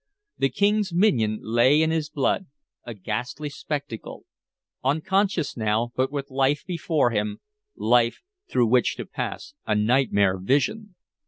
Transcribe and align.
The 0.39 0.49
King's 0.49 0.91
minion 0.91 1.37
lay 1.43 1.83
in 1.83 1.91
his 1.91 2.09
blood, 2.09 2.47
a 2.85 2.95
ghastly 2.95 3.49
spectacle; 3.49 4.25
unconscious 4.83 5.55
now, 5.55 5.91
but 5.95 6.11
with 6.11 6.31
life 6.31 6.63
before 6.65 7.11
him, 7.11 7.39
life 7.75 8.23
through 8.49 8.65
which 8.65 8.95
to 8.95 9.05
pass 9.05 9.53
a 9.67 9.75
nightmare 9.75 10.39
vision. 10.39 10.95